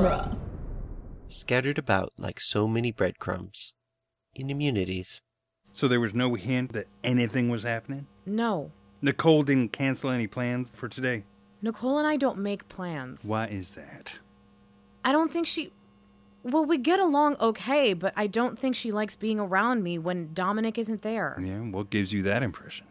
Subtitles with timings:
[0.00, 0.36] genre.
[1.28, 3.74] Scattered about like so many breadcrumbs.
[4.34, 5.22] In immunities.
[5.72, 8.06] So there was no hint that anything was happening?
[8.26, 8.72] No.
[9.02, 11.24] Nicole didn't cancel any plans for today.
[11.62, 13.24] Nicole and I don't make plans.
[13.24, 14.14] Why is that?
[15.04, 15.72] I don't think she.
[16.42, 20.32] Well, we get along okay, but I don't think she likes being around me when
[20.32, 21.38] Dominic isn't there.
[21.42, 22.86] Yeah, what gives you that impression?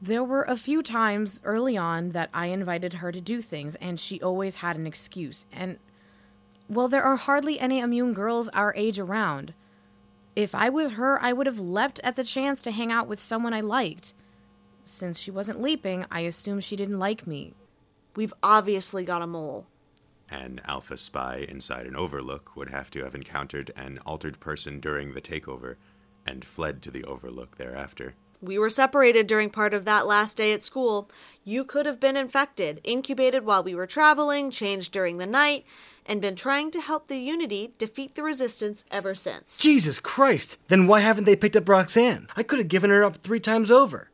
[0.00, 3.98] There were a few times early on that I invited her to do things, and
[3.98, 5.46] she always had an excuse.
[5.50, 5.78] And,
[6.68, 9.54] well, there are hardly any immune girls our age around.
[10.34, 13.20] If I was her, I would have leapt at the chance to hang out with
[13.20, 14.14] someone I liked.
[14.84, 17.54] Since she wasn't leaping, I assume she didn't like me.
[18.14, 19.66] We've obviously got a mole.
[20.28, 25.14] An alpha spy inside an overlook would have to have encountered an altered person during
[25.14, 25.76] the takeover
[26.26, 28.14] and fled to the overlook thereafter.
[28.42, 31.10] We were separated during part of that last day at school.
[31.44, 35.64] You could have been infected, incubated while we were traveling, changed during the night,
[36.06, 39.58] and been trying to help the Unity defeat the Resistance ever since.
[39.58, 40.56] Jesus Christ!
[40.68, 42.28] Then why haven't they picked up Roxanne?
[42.36, 44.10] I could have given her up three times over.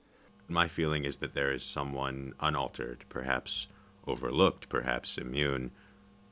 [0.49, 3.69] My feeling is that there is someone unaltered, perhaps
[4.07, 5.71] overlooked, perhaps immune,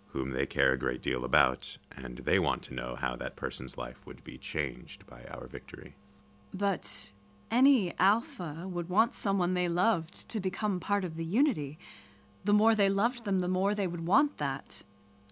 [0.08, 3.78] whom they care a great deal about, and they want to know how that person's
[3.78, 5.94] life would be changed by our victory.
[6.52, 7.12] But
[7.50, 11.78] any alpha would want someone they loved to become part of the unity.
[12.44, 14.82] The more they loved them, the more they would want that.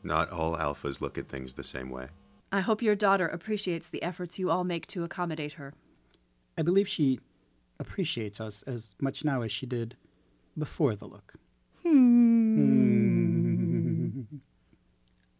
[0.03, 2.09] Not all alphas look at things the same way.
[2.51, 5.75] I hope your daughter appreciates the efforts you all make to accommodate her.
[6.57, 7.21] I believe she
[7.79, 9.97] appreciates us as much now as she did
[10.57, 11.35] before the look.
[11.83, 12.89] Hmm.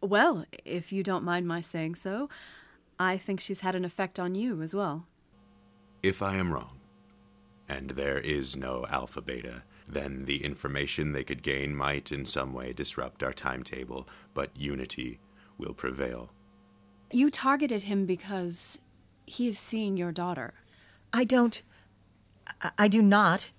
[0.01, 2.29] Well, if you don't mind my saying so,
[2.99, 5.07] I think she's had an effect on you as well.
[6.01, 6.79] If I am wrong,
[7.67, 12.53] and there is no alpha beta, then the information they could gain might in some
[12.53, 15.19] way disrupt our timetable, but unity
[15.57, 16.29] will prevail.
[17.11, 18.77] You targeted him because
[19.25, 20.53] he is seeing your daughter.
[21.11, 21.61] I don't.
[22.61, 23.51] I, I do not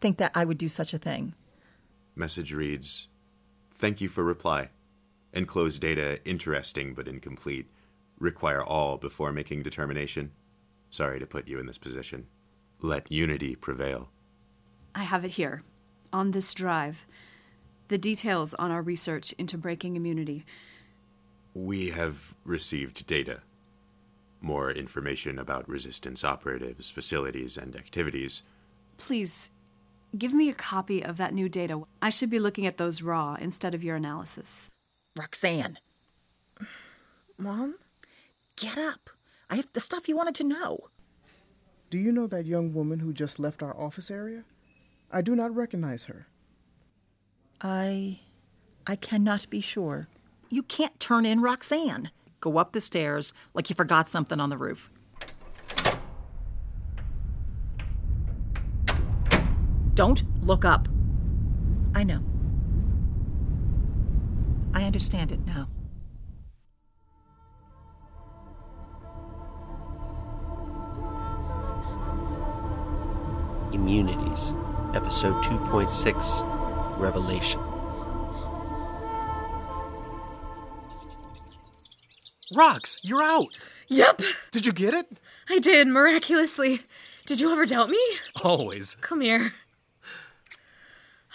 [0.00, 1.34] think that I would do such a thing.
[2.16, 3.08] Message reads
[3.72, 4.70] Thank you for reply.
[5.32, 7.70] Enclosed data interesting but incomplete.
[8.18, 10.32] Require all before making determination.
[10.90, 12.26] Sorry to put you in this position.
[12.80, 14.08] Let unity prevail.
[14.94, 15.62] I have it here,
[16.16, 17.06] on this drive.
[17.88, 20.46] The details on our research into breaking immunity.
[21.54, 23.40] We have received data.
[24.40, 28.42] More information about resistance operatives, facilities, and activities.
[28.96, 29.50] Please,
[30.16, 31.82] give me a copy of that new data.
[32.00, 34.70] I should be looking at those raw instead of your analysis.
[35.16, 35.78] Roxanne,
[37.38, 37.76] Mom?
[38.56, 39.10] get up.
[39.50, 40.78] I have the stuff you wanted to know.
[41.90, 44.44] Do you know that young woman who just left our office area?
[45.10, 46.26] I do not recognize her.
[47.60, 48.20] I.
[48.86, 50.08] I cannot be sure.
[50.48, 52.10] You can't turn in Roxanne.
[52.40, 54.90] Go up the stairs like you forgot something on the roof.
[59.94, 60.88] Don't look up.
[61.94, 62.22] I know.
[64.74, 65.68] I understand it now.
[73.72, 74.54] Immunities.
[74.94, 77.60] Episode 2.6 Revelation.
[82.54, 83.48] Rox, you're out.
[83.88, 85.06] Yep, Did you get it?
[85.48, 86.80] I did, miraculously.
[87.24, 88.00] Did you ever doubt me?
[88.42, 88.96] Always.
[89.00, 89.52] Come here.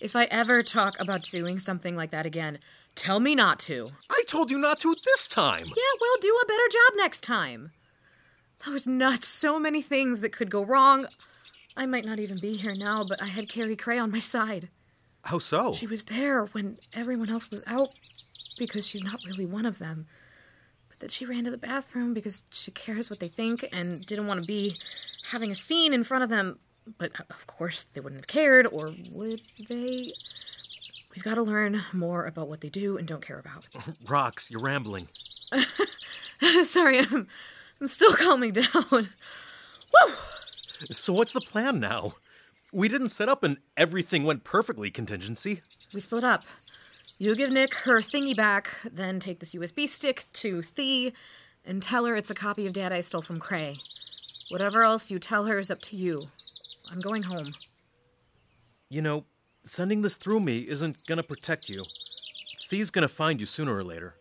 [0.00, 2.58] if I ever talk about doing something like that again,
[2.94, 3.90] tell me not to.
[4.10, 5.66] I told you not to this time.
[5.66, 7.72] Yeah, we'll do a better job next time.
[8.64, 9.28] That was nuts.
[9.28, 11.06] So many things that could go wrong.
[11.76, 14.68] I might not even be here now, but I had Carrie Cray on my side.
[15.24, 15.72] How so?
[15.72, 17.94] She was there when everyone else was out
[18.58, 20.06] because she's not really one of them.
[20.88, 24.26] But that she ran to the bathroom because she cares what they think and didn't
[24.26, 24.76] want to be
[25.30, 26.58] having a scene in front of them.
[26.98, 30.12] But uh, of course, they wouldn't have cared, or would they?
[31.14, 33.64] We've got to learn more about what they do and don't care about.
[34.04, 35.06] Rox, you're rambling.
[36.64, 37.28] Sorry, I'm,
[37.80, 38.66] I'm still calming down.
[38.90, 40.14] Woo!
[40.90, 42.14] So what's the plan now?
[42.72, 45.60] We didn't set up an everything went perfectly contingency.
[45.92, 46.44] We split up.
[47.18, 51.12] You give Nick her thingy back, then take this USB stick to Thee
[51.64, 53.76] and tell her it's a copy of Dad I stole from Cray.
[54.48, 56.26] Whatever else you tell her is up to you.
[56.90, 57.54] I'm going home.
[58.88, 59.24] You know,
[59.64, 61.84] sending this through me isn't gonna protect you.
[62.68, 64.14] Thee's gonna find you sooner or later.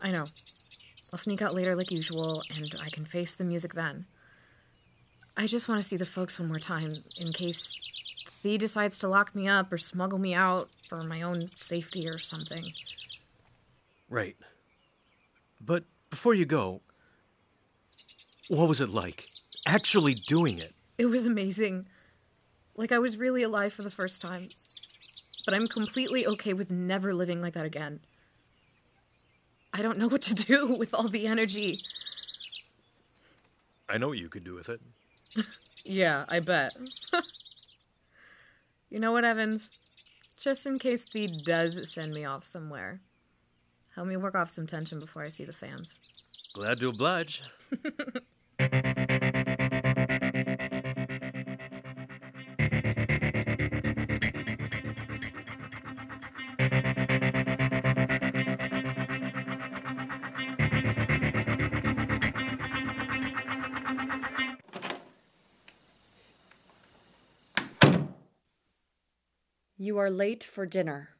[0.00, 0.26] I know.
[1.12, 4.06] I'll sneak out later like usual, and I can face the music then.
[5.36, 7.76] I just want to see the folks one more time, in case
[8.42, 12.18] Thee decides to lock me up or smuggle me out for my own safety or
[12.18, 12.72] something.
[14.08, 14.36] Right.
[15.60, 16.80] But before you go,
[18.48, 19.28] what was it like?
[19.66, 20.74] Actually doing it?
[20.98, 21.86] It was amazing.
[22.76, 24.48] Like I was really alive for the first time.
[25.44, 28.00] But I'm completely okay with never living like that again.
[29.72, 31.78] I don't know what to do with all the energy.
[33.88, 34.80] I know what you could do with it.
[35.84, 36.72] Yeah, I bet.
[38.90, 39.70] you know what, Evans?
[40.38, 43.00] Just in case Thee does send me off somewhere,
[43.94, 45.96] help me work off some tension before I see the fams.
[46.54, 47.42] Glad to oblige.
[69.90, 71.16] You are late for dinner.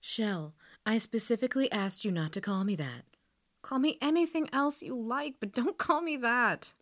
[0.00, 0.54] Shell,
[0.86, 3.04] I specifically asked you not to call me that.
[3.60, 6.72] Call me anything else you like, but don't call me that.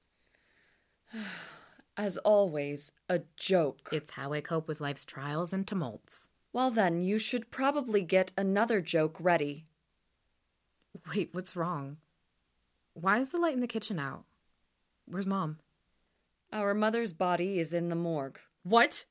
[1.97, 3.89] As always, a joke.
[3.91, 6.29] It's how I cope with life's trials and tumults.
[6.53, 9.67] Well, then, you should probably get another joke ready.
[11.13, 11.97] Wait, what's wrong?
[12.95, 14.23] Why is the light in the kitchen out?
[15.07, 15.59] Where's mom?
[16.53, 18.39] Our mother's body is in the morgue.
[18.63, 19.07] What?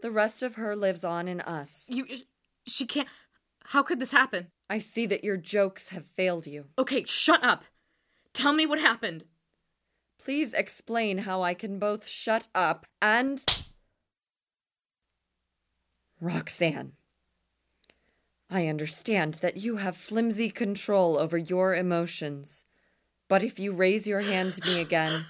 [0.00, 1.86] The rest of her lives on in us.
[1.90, 2.06] You.
[2.66, 3.08] She can't.
[3.64, 4.48] How could this happen?
[4.68, 6.66] I see that your jokes have failed you.
[6.78, 7.64] Okay, shut up.
[8.32, 9.24] Tell me what happened.
[10.18, 13.44] Please explain how I can both shut up and.
[16.20, 16.92] Roxanne.
[18.50, 22.64] I understand that you have flimsy control over your emotions.
[23.28, 25.26] But if you raise your hand to me again,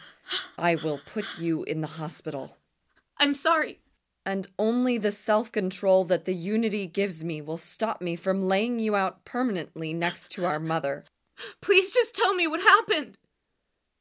[0.59, 2.57] I will put you in the hospital.
[3.19, 3.81] I'm sorry.
[4.27, 8.81] And only the self control that the Unity gives me will stop me from laying
[8.81, 11.05] you out permanently next to our mother.
[11.63, 13.19] Please just tell me what happened.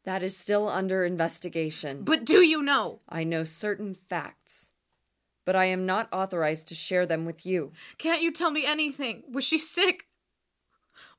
[0.04, 2.04] That is still under investigation.
[2.04, 3.01] But do you know?
[3.07, 4.72] I know certain facts.
[5.45, 7.72] But I am not authorized to share them with you.
[8.00, 9.24] Can't you tell me anything?
[9.31, 10.07] Was she sick?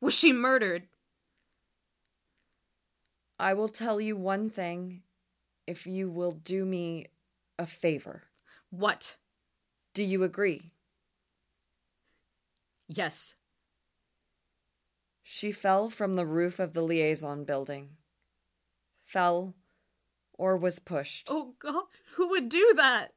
[0.00, 0.88] Was she murdered?
[3.38, 5.03] I will tell you one thing
[5.64, 7.06] if you will do me
[7.56, 8.25] a favor.
[8.71, 9.17] What?
[9.95, 10.73] Do you agree?
[12.89, 13.35] Yes.
[15.23, 17.91] She fell from the roof of the liaison building.
[19.05, 19.55] Fell
[20.35, 21.29] or was pushed.
[21.31, 21.85] Oh, God.
[22.17, 23.13] Who would do that?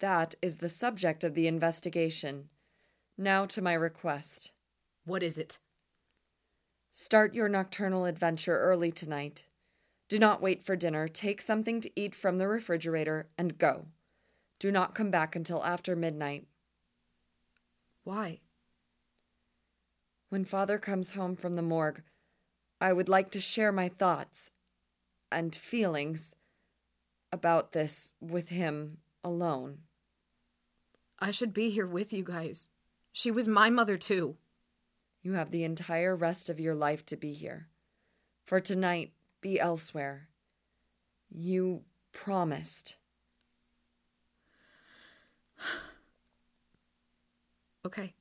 [0.00, 2.48] That is the subject of the investigation.
[3.16, 4.52] Now to my request.
[5.04, 5.58] What is it?
[6.90, 9.46] Start your nocturnal adventure early tonight.
[10.08, 11.08] Do not wait for dinner.
[11.08, 13.86] Take something to eat from the refrigerator and go.
[14.58, 16.46] Do not come back until after midnight.
[18.04, 18.40] Why?
[20.28, 22.02] When father comes home from the morgue,
[22.80, 24.50] I would like to share my thoughts
[25.30, 26.34] and feelings
[27.32, 29.78] about this with him alone.
[31.18, 32.68] I should be here with you guys.
[33.12, 34.36] She was my mother, too.
[35.22, 37.68] You have the entire rest of your life to be here.
[38.44, 40.28] For tonight, be elsewhere.
[41.30, 42.96] You promised.
[47.86, 48.12] okay.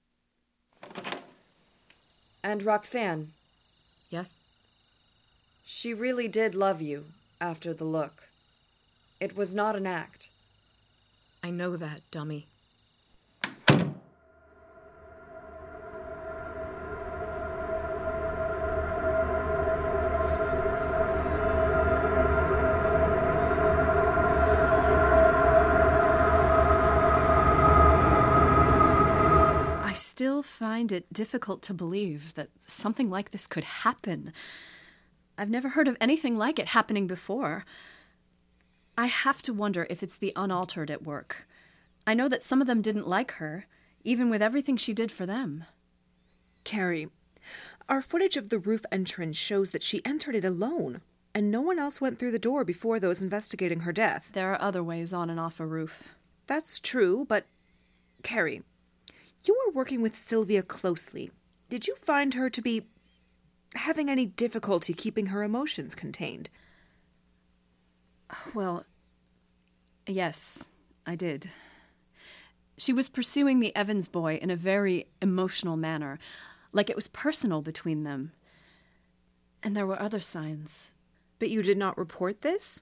[2.44, 3.30] And Roxanne.
[4.10, 4.40] Yes?
[5.66, 7.06] She really did love you
[7.40, 8.30] after the look.
[9.20, 10.30] It was not an act.
[11.42, 12.48] I know that, dummy.
[30.34, 34.34] Still find it difficult to believe that something like this could happen.
[35.38, 37.66] I've never heard of anything like it happening before.
[38.98, 41.46] I have to wonder if it's the unaltered at work.
[42.08, 43.68] I know that some of them didn't like her,
[44.04, 45.66] even with everything she did for them.
[46.64, 47.10] Carrie,
[47.88, 51.02] our footage of the roof entrance shows that she entered it alone,
[51.36, 54.32] and no one else went through the door before those investigating her death.
[54.34, 56.06] There are other ways on and off a roof.
[56.48, 57.46] That's true, but.
[58.24, 58.64] Carrie,
[59.46, 61.32] you were working with Sylvia closely.
[61.70, 62.88] Did you find her to be
[63.76, 66.50] having any difficulty keeping her emotions contained?
[68.54, 68.86] Well,
[70.08, 70.72] yes,
[71.06, 71.50] I did.
[72.78, 76.20] She was pursuing the Evans boy in a very emotional manner,
[76.72, 78.32] like it was personal between them.
[79.62, 80.94] And there were other signs.
[81.40, 82.82] But you did not report this?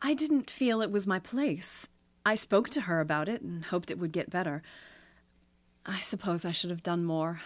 [0.00, 1.88] I didn't feel it was my place.
[2.26, 4.62] I spoke to her about it and hoped it would get better.
[5.84, 7.40] I suppose I should have done more.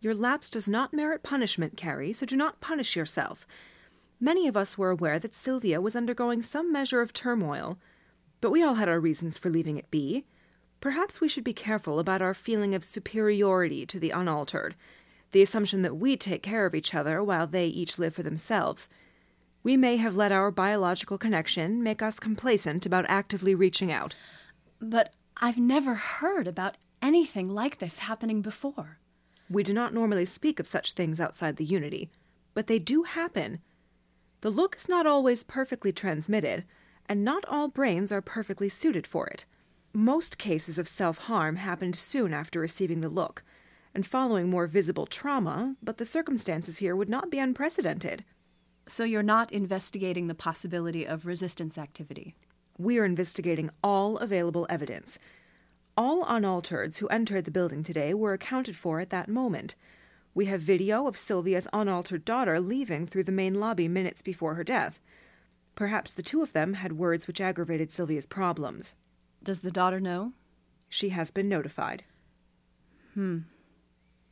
[0.00, 3.46] Your lapse does not merit punishment, Carrie, so do not punish yourself.
[4.20, 7.78] Many of us were aware that Sylvia was undergoing some measure of turmoil,
[8.40, 10.24] but we all had our reasons for leaving it be.
[10.80, 14.76] Perhaps we should be careful about our feeling of superiority to the unaltered,
[15.32, 18.88] the assumption that we take care of each other while they each live for themselves.
[19.62, 24.14] We may have let our biological connection make us complacent about actively reaching out.
[24.78, 28.98] But I've never heard about anything like this happening before.
[29.50, 32.10] We do not normally speak of such things outside the Unity,
[32.54, 33.60] but they do happen.
[34.40, 36.64] The look is not always perfectly transmitted,
[37.06, 39.44] and not all brains are perfectly suited for it.
[39.92, 43.44] Most cases of self harm happened soon after receiving the look,
[43.94, 48.24] and following more visible trauma, but the circumstances here would not be unprecedented.
[48.88, 52.34] So you're not investigating the possibility of resistance activity?
[52.78, 55.18] We are investigating all available evidence.
[55.96, 59.76] All unaltereds who entered the building today were accounted for at that moment.
[60.34, 64.64] We have video of Sylvia's unaltered daughter leaving through the main lobby minutes before her
[64.64, 65.00] death.
[65.76, 68.96] Perhaps the two of them had words which aggravated Sylvia's problems.
[69.42, 70.32] Does the daughter know?
[70.88, 72.02] She has been notified.
[73.14, 73.40] Hmm.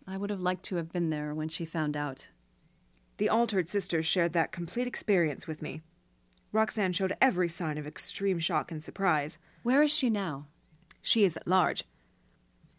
[0.04, 2.28] I would have liked to have been there when she found out.
[3.19, 5.83] The altered sisters shared that complete experience with me.
[6.50, 9.38] Roxanne showed every sign of extreme shock and surprise.
[9.62, 10.47] Where is she now?
[11.02, 11.85] She is at large.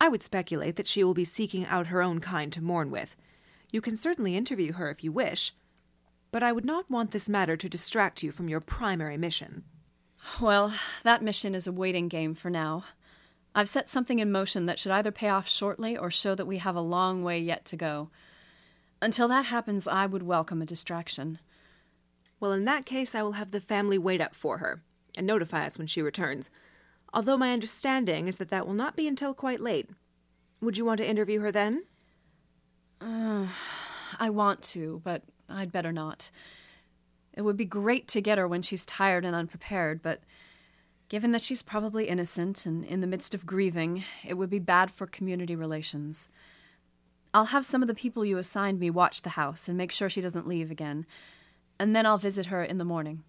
[0.01, 3.15] I would speculate that she will be seeking out her own kind to mourn with.
[3.71, 5.53] You can certainly interview her if you wish,
[6.31, 9.63] but I would not want this matter to distract you from your primary mission.
[10.41, 12.85] Well, that mission is a waiting game for now.
[13.55, 16.57] I've set something in motion that should either pay off shortly or show that we
[16.57, 18.09] have a long way yet to go.
[19.01, 21.39] Until that happens, I would welcome a distraction.
[22.39, 24.81] Well, in that case, I will have the family wait up for her
[25.15, 26.49] and notify us when she returns.
[27.13, 29.89] Although my understanding is that that will not be until quite late.
[30.61, 31.83] Would you want to interview her then?
[32.99, 33.47] Uh,
[34.19, 36.31] I want to, but I'd better not.
[37.33, 40.21] It would be great to get her when she's tired and unprepared, but
[41.09, 44.89] given that she's probably innocent and in the midst of grieving, it would be bad
[44.89, 46.29] for community relations.
[47.33, 50.09] I'll have some of the people you assigned me watch the house and make sure
[50.09, 51.05] she doesn't leave again,
[51.79, 53.23] and then I'll visit her in the morning.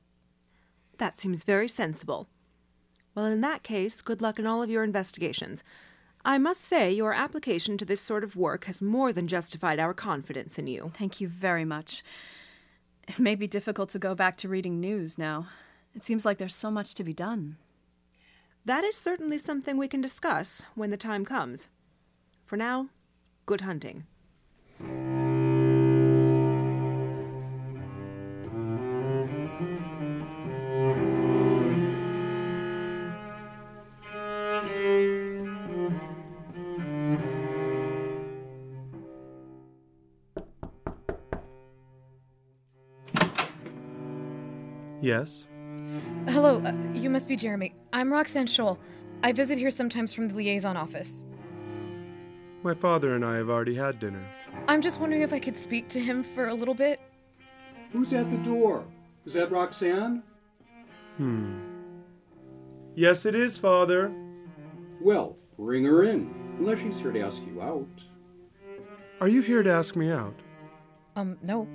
[0.98, 2.28] That seems very sensible.
[3.14, 5.62] Well, in that case, good luck in all of your investigations.
[6.24, 9.92] I must say, your application to this sort of work has more than justified our
[9.92, 10.92] confidence in you.
[10.98, 12.02] Thank you very much.
[13.06, 15.48] It may be difficult to go back to reading news now.
[15.94, 17.56] It seems like there's so much to be done.
[18.64, 21.68] That is certainly something we can discuss when the time comes.
[22.46, 22.88] For now,
[23.44, 24.06] good hunting.
[45.04, 45.46] Yes?
[46.28, 47.74] Hello, uh, you must be Jeremy.
[47.92, 48.78] I'm Roxanne Scholl.
[49.22, 51.26] I visit here sometimes from the liaison office.
[52.62, 54.24] My father and I have already had dinner.
[54.66, 57.00] I'm just wondering if I could speak to him for a little bit.
[57.92, 58.82] Who's at the door?
[59.26, 60.22] Is that Roxanne?
[61.18, 61.58] Hmm.
[62.94, 64.10] Yes, it is, Father.
[65.02, 68.04] Well, bring her in, unless she's here to ask you out.
[69.20, 70.40] Are you here to ask me out?
[71.14, 71.68] Um, no.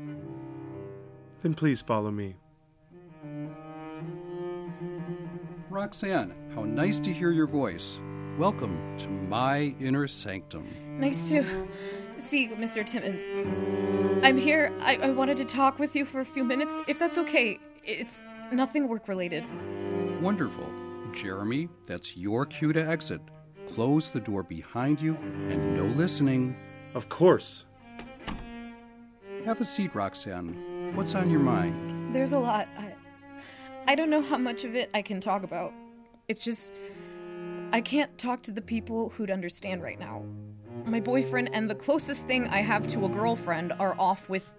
[1.42, 2.36] Then please follow me.
[5.70, 8.02] Roxanne, how nice to hear your voice.
[8.40, 10.68] Welcome to my inner sanctum.
[11.00, 11.46] Nice to
[12.18, 12.84] see you, Mr.
[12.84, 13.22] Timmons.
[14.26, 14.74] I'm here.
[14.82, 17.60] I, I wanted to talk with you for a few minutes, if that's okay.
[17.84, 19.46] It's nothing work related.
[20.22, 20.68] Wonderful.
[21.14, 23.22] Jeremy, that's your cue to exit.
[23.68, 25.16] Close the door behind you
[25.50, 26.56] and no listening.
[26.96, 27.66] Of course.
[29.46, 30.96] Have a seat, Roxanne.
[30.96, 32.16] What's on your mind?
[32.16, 32.68] There's a lot.
[32.76, 32.89] I,
[33.90, 35.74] I don't know how much of it I can talk about.
[36.28, 36.72] It's just.
[37.74, 40.24] I can't talk to the people who'd understand right now.
[40.86, 44.54] My boyfriend and the closest thing I have to a girlfriend are off with.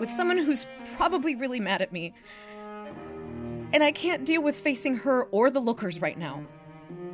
[0.00, 0.66] with someone who's
[0.96, 2.14] probably really mad at me.
[3.74, 6.42] And I can't deal with facing her or the lookers right now.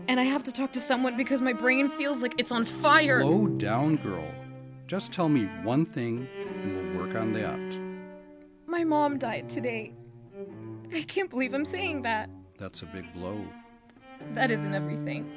[0.06, 3.22] And I have to talk to someone because my brain feels like it's on fire.
[3.22, 4.32] Slow down, girl.
[4.86, 6.28] Just tell me one thing
[6.62, 7.80] and we'll work on that.
[8.68, 9.94] My mom died today.
[10.92, 12.30] I can't believe I'm saying that.
[12.58, 13.44] That's a big blow.
[14.34, 15.30] That isn't everything.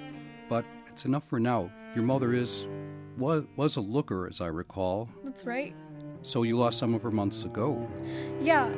[0.50, 1.72] But it's enough for now.
[1.96, 2.68] Your mother is.
[3.18, 5.10] was, was a looker, as I recall.
[5.24, 5.76] That's right.
[6.22, 7.90] So you lost some of her months ago.
[8.42, 8.74] Yeah.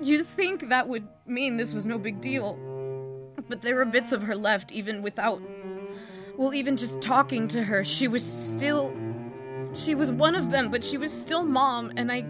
[0.00, 2.58] You'd think that would mean this was no big deal.
[3.48, 5.40] But there were bits of her left, even without.
[6.36, 8.92] Well, even just talking to her, she was still.
[9.74, 12.24] She was one of them, but she was still mom, and I.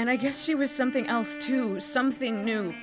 [0.00, 2.74] And I guess she was something else too, something new.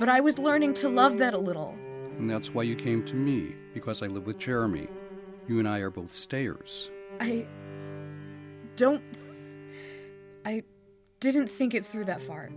[0.00, 1.78] But I was learning to love that a little.
[2.18, 4.88] And that's why you came to me, because I live with Jeremy.
[5.46, 6.90] You and I are both stayers.
[7.20, 7.46] I.
[8.74, 9.04] don't.
[9.12, 9.24] th-
[10.44, 10.64] I
[11.20, 12.50] didn't think it through that far.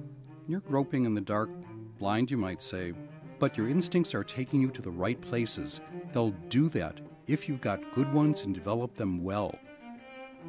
[0.47, 1.51] You're groping in the dark,
[1.99, 2.93] blind, you might say,
[3.37, 5.79] but your instincts are taking you to the right places.
[6.11, 9.59] They'll do that if you've got good ones and develop them well.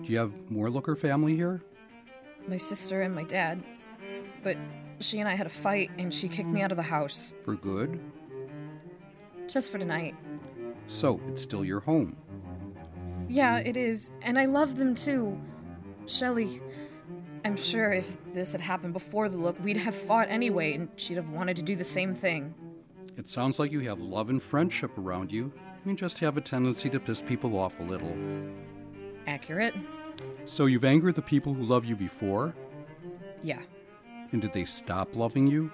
[0.03, 1.61] Do you have more Looker family here?
[2.49, 3.63] My sister and my dad.
[4.43, 4.57] But
[5.01, 7.35] she and I had a fight, and she kicked me out of the house.
[7.45, 8.01] For good?
[9.47, 10.17] Just for tonight.
[10.87, 12.17] So it's still your home.
[13.29, 14.11] Yeah, it is.
[14.23, 15.39] And I love them too.
[16.07, 16.63] Shelley,
[17.45, 21.17] I'm sure if this had happened before the look, we'd have fought anyway, and she'd
[21.17, 22.55] have wanted to do the same thing.
[23.19, 25.53] It sounds like you have love and friendship around you.
[25.85, 28.17] You just have a tendency to piss people off a little.
[29.27, 29.75] Accurate?
[30.45, 32.55] So you've angered the people who loved you before?
[33.43, 33.61] Yeah.
[34.33, 35.71] And did they stop loving you?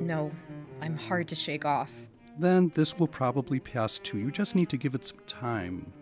[0.00, 0.30] No,
[0.80, 2.06] I'm hard to shake off.
[2.38, 4.18] Then this will probably pass too.
[4.18, 5.92] You just need to give it some time.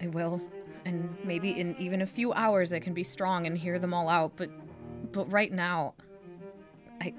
[0.00, 0.40] I will.
[0.84, 4.08] And maybe in even a few hours I can be strong and hear them all
[4.08, 4.50] out, but
[5.12, 5.94] but right now
[7.00, 7.12] I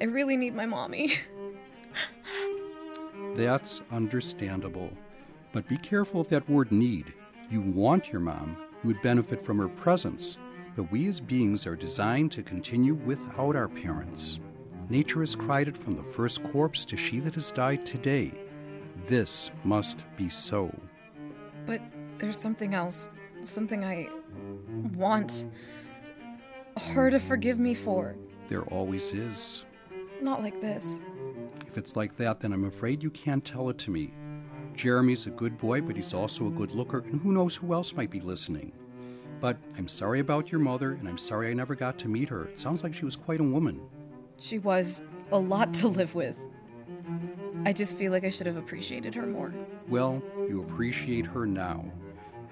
[0.00, 1.12] I really need my mommy.
[3.34, 4.90] That's understandable.
[5.52, 7.12] But be careful of that word need.
[7.50, 8.56] You want your mom.
[8.82, 10.38] You would benefit from her presence.
[10.76, 14.38] But we as beings are designed to continue without our parents.
[14.88, 18.32] Nature has cried it from the first corpse to she that has died today.
[19.06, 20.72] This must be so.
[21.66, 21.80] but
[22.18, 23.10] there's something else.
[23.42, 24.08] Something I
[24.94, 25.44] want
[26.94, 28.16] her to forgive me for.
[28.48, 29.64] There always is.
[30.20, 31.00] Not like this.
[31.66, 34.12] If it's like that, then I'm afraid you can't tell it to me.
[34.78, 37.94] Jeremy's a good boy, but he's also a good looker, and who knows who else
[37.94, 38.70] might be listening.
[39.40, 42.44] But I'm sorry about your mother, and I'm sorry I never got to meet her.
[42.44, 43.80] It sounds like she was quite a woman.
[44.38, 45.00] She was
[45.32, 46.36] a lot to live with.
[47.66, 49.52] I just feel like I should have appreciated her more.
[49.88, 51.84] Well, you appreciate her now.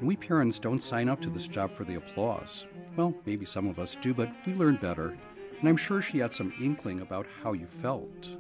[0.01, 2.65] And we parents don't sign up to this job for the applause.
[2.97, 5.17] Well, maybe some of us do, but we learn better.
[5.61, 8.37] And I'm sure she had some inkling about how you felt.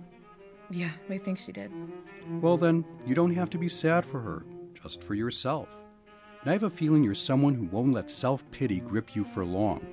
[0.70, 1.70] Yeah, we think she did.
[2.40, 5.78] Well, then, you don't have to be sad for her, just for yourself.
[6.40, 9.44] And I have a feeling you're someone who won't let self pity grip you for
[9.44, 9.86] long.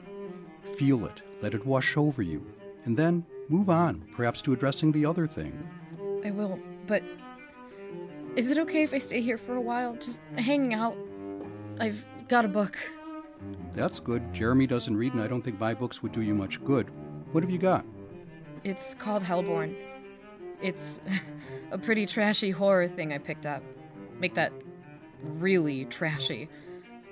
[0.77, 2.45] Feel it, let it wash over you,
[2.85, 5.67] and then move on, perhaps to addressing the other thing.
[6.25, 7.03] I will, but
[8.35, 9.95] is it okay if I stay here for a while?
[9.95, 10.97] Just hanging out?
[11.79, 12.77] I've got a book.
[13.73, 14.33] That's good.
[14.33, 16.89] Jeremy doesn't read, and I don't think my books would do you much good.
[17.31, 17.85] What have you got?
[18.63, 19.75] It's called Hellborn.
[20.63, 21.01] It's
[21.71, 23.61] a pretty trashy horror thing I picked up.
[24.19, 24.53] Make that
[25.21, 26.49] really trashy.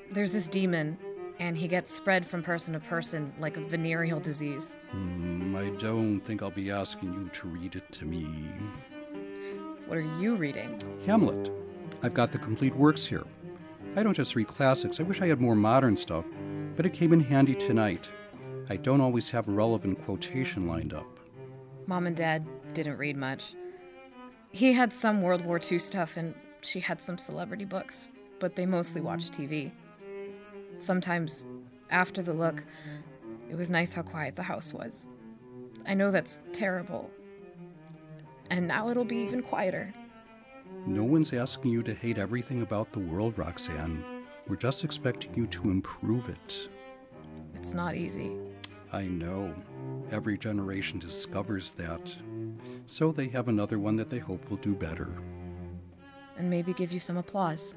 [0.09, 0.97] There's this demon,
[1.39, 4.75] and he gets spread from person to person like a venereal disease.
[4.91, 8.25] Hmm, I don't think I'll be asking you to read it to me.
[9.85, 10.79] What are you reading?
[11.05, 11.51] Hamlet.
[12.03, 13.25] I've got the complete works here.
[13.95, 16.25] I don't just read classics, I wish I had more modern stuff,
[16.77, 18.09] but it came in handy tonight.
[18.69, 21.20] I don't always have a relevant quotation lined up.
[21.87, 23.55] Mom and Dad didn't read much.
[24.51, 28.65] He had some World War II stuff, and she had some celebrity books, but they
[28.65, 29.71] mostly watched TV.
[30.77, 31.45] Sometimes,
[31.89, 32.63] after the look,
[33.49, 35.07] it was nice how quiet the house was.
[35.85, 37.09] I know that's terrible.
[38.49, 39.93] And now it'll be even quieter.
[40.85, 44.03] No one's asking you to hate everything about the world, Roxanne.
[44.47, 46.69] We're just expecting you to improve it.
[47.55, 48.35] It's not easy.
[48.93, 49.53] I know.
[50.11, 52.15] Every generation discovers that.
[52.85, 55.09] So they have another one that they hope will do better.
[56.37, 57.75] And maybe give you some applause.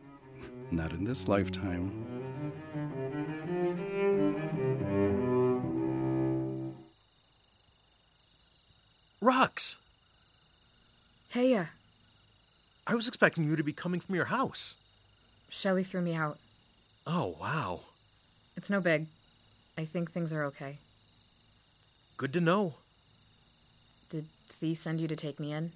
[0.70, 1.90] Not in this lifetime.
[9.20, 9.76] Rox!
[11.30, 11.64] Hey, uh,
[12.86, 14.76] I was expecting you to be coming from your house.
[15.48, 16.38] Shelley threw me out.
[17.06, 17.80] Oh, wow.
[18.56, 19.06] It's no big.
[19.76, 20.78] I think things are okay.
[22.16, 22.74] Good to know.
[24.08, 24.26] Did
[24.60, 25.72] Thee send you to take me in?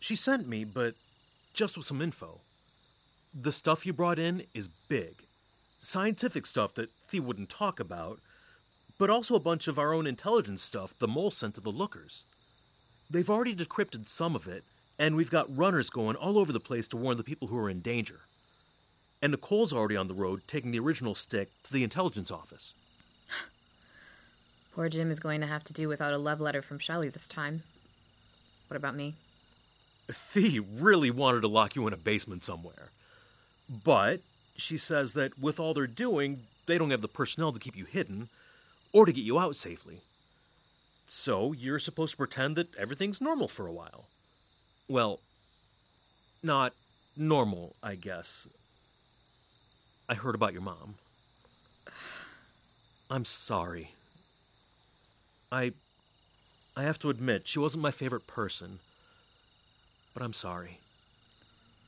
[0.00, 0.94] She sent me, but
[1.52, 2.38] just with some info.
[3.38, 5.16] The stuff you brought in is big.
[5.80, 8.18] Scientific stuff that Thee wouldn't talk about,
[8.98, 12.24] but also a bunch of our own intelligence stuff the mole sent to the lookers.
[13.10, 14.64] They've already decrypted some of it,
[14.98, 17.70] and we've got runners going all over the place to warn the people who are
[17.70, 18.20] in danger.
[19.20, 22.72] And Nicole's already on the road taking the original stick to the intelligence office.
[24.74, 27.28] Poor Jim is going to have to do without a love letter from Shelley this
[27.28, 27.62] time.
[28.68, 29.14] What about me?
[30.34, 32.90] Thee really wanted to lock you in a basement somewhere.
[33.84, 34.20] But
[34.56, 37.86] She says that with all they're doing, they don't have the personnel to keep you
[37.86, 38.28] hidden
[38.92, 40.00] or to get you out safely.
[41.06, 44.04] So you're supposed to pretend that everything's normal for a while.
[44.88, 45.20] Well,
[46.42, 46.74] not
[47.16, 48.46] normal, I guess.
[50.08, 50.96] I heard about your mom.
[53.10, 53.90] I'm sorry.
[55.50, 55.72] I
[56.76, 58.78] I have to admit, she wasn't my favorite person.
[60.14, 60.78] But I'm sorry.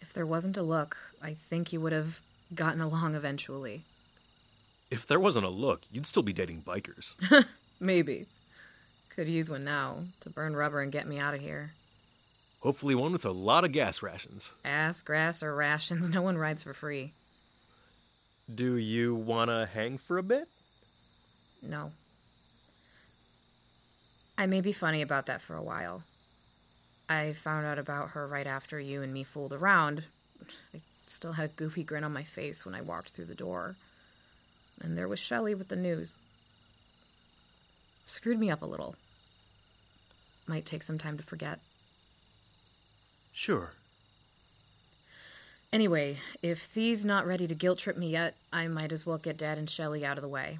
[0.00, 2.20] If there wasn't a look, I think you would have
[2.54, 3.84] gotten along eventually.
[4.90, 7.14] If there wasn't a look, you'd still be dating bikers.
[7.80, 8.26] Maybe.
[9.08, 11.70] Could use one now to burn rubber and get me out of here.
[12.60, 14.52] Hopefully, one with a lot of gas rations.
[14.64, 17.12] Ass, grass, or rations, no one rides for free.
[18.52, 20.48] Do you want to hang for a bit?
[21.62, 21.92] No.
[24.36, 26.02] I may be funny about that for a while.
[27.08, 30.04] I found out about her right after you and me fooled around.
[30.74, 33.76] I still had a goofy grin on my face when I walked through the door.
[34.80, 36.18] And there was Shelley with the news.
[38.04, 38.96] Screwed me up a little.
[40.46, 41.60] Might take some time to forget.
[43.32, 43.72] Sure.
[45.72, 49.38] Anyway, if Thee's not ready to guilt trip me yet, I might as well get
[49.38, 50.58] Dad and Shelley out of the way.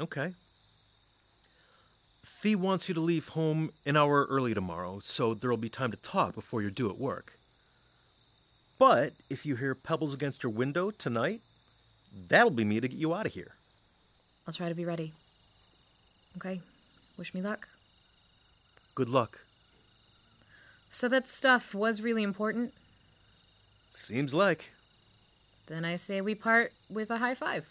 [0.00, 0.32] Okay.
[2.42, 5.96] Thee wants you to leave home an hour early tomorrow, so there'll be time to
[5.96, 7.34] talk before you're due at work.
[8.80, 11.40] But if you hear pebbles against your window tonight,
[12.28, 13.52] that'll be me to get you out of here.
[14.46, 15.12] I'll try to be ready.
[16.36, 16.60] Okay?
[17.16, 17.68] Wish me luck.
[18.96, 19.38] Good luck.
[20.90, 22.74] So that stuff was really important?
[23.90, 24.72] Seems like.
[25.66, 27.68] Then I say we part with a high five.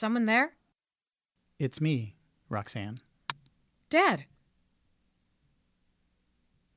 [0.00, 0.54] Someone there?
[1.58, 2.16] It's me,
[2.48, 3.00] Roxanne.
[3.90, 4.24] Dad!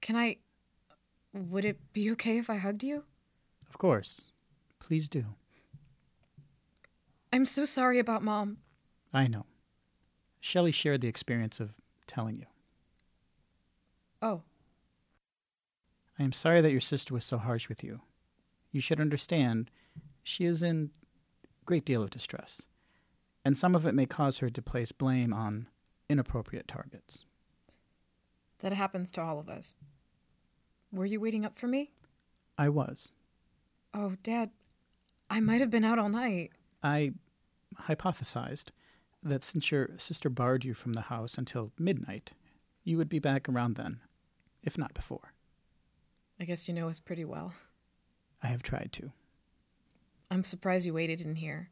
[0.01, 0.37] Can I.
[1.33, 3.03] Would it be okay if I hugged you?
[3.69, 4.31] Of course.
[4.79, 5.25] Please do.
[7.31, 8.57] I'm so sorry about Mom.
[9.13, 9.45] I know.
[10.41, 11.73] Shelley shared the experience of
[12.05, 12.45] telling you.
[14.21, 14.43] Oh,
[16.19, 18.01] I am sorry that your sister was so harsh with you.
[18.71, 19.71] You should understand,
[20.21, 20.91] she is in
[21.43, 22.63] a great deal of distress,
[23.45, 25.67] and some of it may cause her to place blame on
[26.09, 27.25] inappropriate targets.
[28.59, 29.75] that happens to all of us.
[30.91, 31.91] Were you waiting up for me?
[32.57, 33.13] I was.
[33.93, 34.51] Oh, Dad,
[35.29, 36.51] I might have been out all night.
[36.81, 37.11] I
[37.87, 38.69] hypothesized
[39.21, 42.33] that since your sister barred you from the house until midnight,
[42.83, 43.99] you would be back around then,
[44.61, 45.33] if not before.
[46.39, 47.53] I guess you know us pretty well.
[48.41, 49.11] I have tried to.
[50.29, 51.69] I'm surprised you waited in here,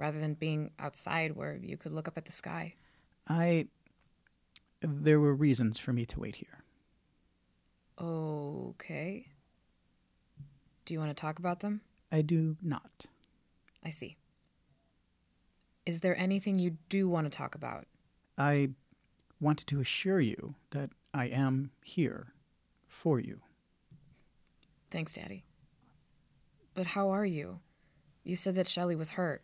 [0.00, 2.74] rather than being outside where you could look up at the sky.
[3.28, 3.68] I.
[4.80, 6.64] There were reasons for me to wait here.
[8.00, 9.26] Okay.
[10.86, 11.82] Do you want to talk about them?
[12.10, 13.04] I do not.
[13.84, 14.16] I see.
[15.84, 17.86] Is there anything you do want to talk about?
[18.38, 18.70] I
[19.38, 22.32] wanted to assure you that I am here
[22.88, 23.40] for you.
[24.90, 25.44] Thanks, Daddy.
[26.72, 27.60] But how are you?
[28.24, 29.42] You said that Shelley was hurt.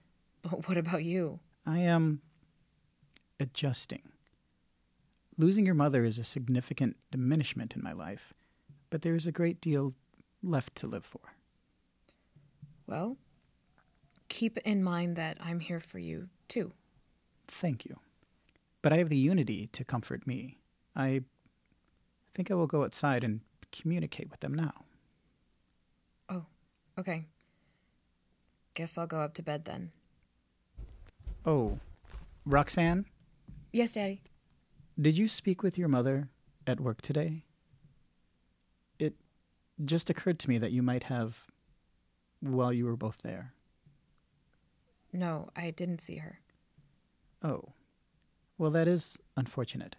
[0.50, 1.40] But what about you?
[1.66, 2.20] I am
[3.40, 4.02] adjusting.
[5.36, 8.32] Losing your mother is a significant diminishment in my life,
[8.88, 9.94] but there is a great deal
[10.42, 11.20] left to live for.
[12.86, 13.16] Well,
[14.28, 16.72] keep in mind that I'm here for you, too.
[17.48, 17.96] Thank you.
[18.82, 20.58] But I have the unity to comfort me.
[20.94, 21.22] I
[22.34, 23.40] think I will go outside and
[23.72, 24.84] communicate with them now.
[26.28, 26.44] Oh,
[26.98, 27.26] okay.
[28.74, 29.90] Guess I'll go up to bed then.
[31.46, 31.78] Oh,
[32.44, 33.06] Roxanne,
[33.72, 34.22] Yes, Daddy.
[35.00, 36.28] did you speak with your mother
[36.66, 37.44] at work today?
[38.98, 39.14] It
[39.84, 41.44] just occurred to me that you might have
[42.40, 43.52] while you were both there.
[45.12, 46.40] No, I didn't see her.
[47.42, 47.70] Oh,
[48.58, 49.96] well, that is unfortunate.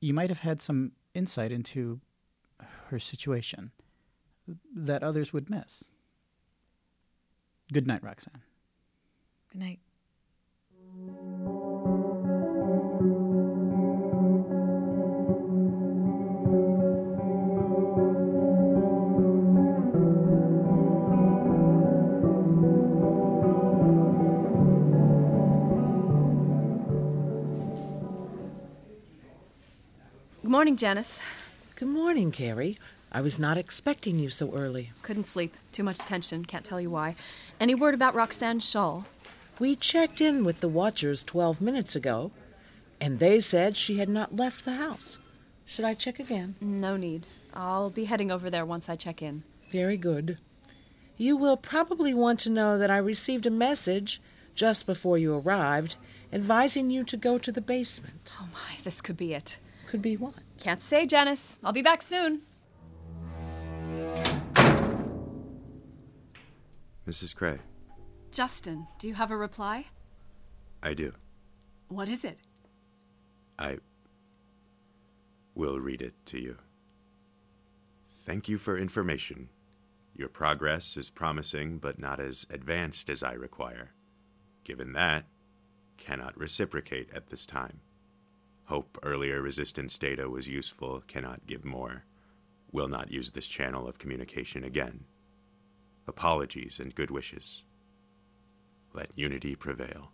[0.00, 2.00] You might have had some insight into
[2.88, 3.70] her situation
[4.74, 5.92] that others would miss.
[7.72, 8.42] Good night, Roxanne.
[9.52, 9.78] Good night.
[30.62, 31.20] Morning, Janice.
[31.74, 32.78] Good morning, Carrie.
[33.10, 34.92] I was not expecting you so early.
[35.02, 35.56] Couldn't sleep.
[35.72, 36.44] Too much tension.
[36.44, 37.16] Can't tell you why.
[37.58, 39.02] Any word about Roxanne Shaw?
[39.58, 42.30] We checked in with the Watchers 12 minutes ago,
[43.00, 45.18] and they said she had not left the house.
[45.64, 46.54] Should I check again?
[46.60, 47.40] No needs.
[47.52, 49.42] I'll be heading over there once I check in.
[49.72, 50.38] Very good.
[51.16, 54.20] You will probably want to know that I received a message
[54.54, 55.96] just before you arrived
[56.32, 58.30] advising you to go to the basement.
[58.40, 59.58] Oh my, this could be it.
[59.92, 60.32] Could be what?
[60.62, 61.58] Can't say, Janice.
[61.64, 62.42] I'll be back soon.
[67.04, 67.34] Mrs.
[67.34, 67.58] Cray,
[68.30, 69.86] Justin, do you have a reply?
[70.80, 71.14] I do.
[71.88, 72.38] What is it?
[73.58, 73.78] I
[75.56, 76.58] will read it to you.
[78.24, 79.48] Thank you for information.
[80.14, 83.90] Your progress is promising, but not as advanced as I require.
[84.62, 85.24] Given that,
[85.98, 87.80] cannot reciprocate at this time.
[88.72, 92.04] Hope earlier resistance data was useful, cannot give more.
[92.72, 95.04] Will not use this channel of communication again.
[96.08, 97.64] Apologies and good wishes.
[98.94, 100.10] Let unity prevail.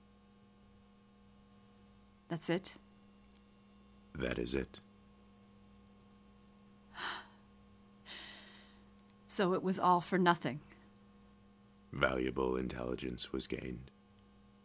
[2.27, 2.75] That's it?
[4.17, 4.81] That is it.
[9.29, 10.59] So it was all for nothing.
[11.93, 13.93] Valuable intelligence was gained,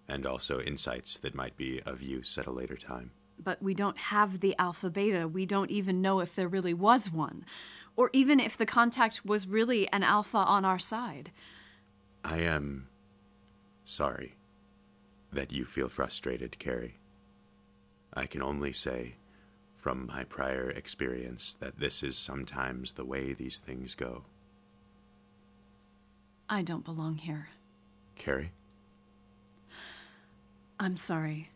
[0.08, 3.12] and also insights that might be of use at a later time.
[3.44, 5.28] But we don't have the alpha beta.
[5.28, 7.46] We don't even know if there really was one,
[7.96, 11.32] or even if the contact was really an alpha on our side.
[12.24, 12.88] I am
[13.86, 14.36] sorry
[15.32, 16.98] that you feel frustrated, Carrie.
[18.14, 19.16] I can only say,
[19.74, 24.24] from my prior experience, that this is sometimes the way these things go.
[26.50, 27.50] I don't belong here.
[28.16, 28.52] Carrie?
[30.80, 31.50] I'm sorry.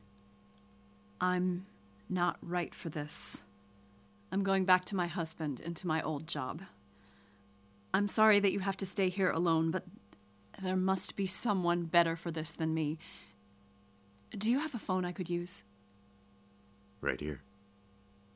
[1.21, 1.65] I'm
[2.10, 3.43] not right for this.
[4.32, 6.62] I'm going back to my husband and to my old job.
[7.93, 9.84] I'm sorry that you have to stay here alone, but
[10.62, 12.98] there must be someone better for this than me.
[14.38, 15.63] Do you have a phone I could use?
[17.00, 17.41] Right here.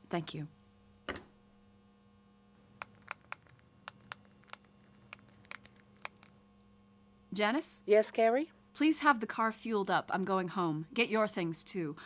[0.08, 0.46] Thank you.
[7.32, 7.80] Janice?
[7.86, 8.50] Yes, Carrie?
[8.74, 10.10] Please have the car fueled up.
[10.12, 10.86] I'm going home.
[10.92, 11.96] Get your things, too.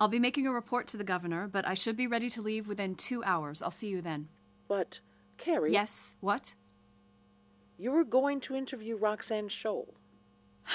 [0.00, 2.68] I'll be making a report to the governor, but I should be ready to leave
[2.68, 3.62] within two hours.
[3.62, 4.28] I'll see you then.
[4.68, 4.98] But,
[5.38, 5.72] Carrie.
[5.72, 6.54] Yes, what?
[7.78, 9.86] You were going to interview Roxanne Scholl.